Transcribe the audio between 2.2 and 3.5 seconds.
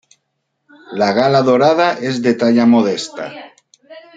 de talla modesta.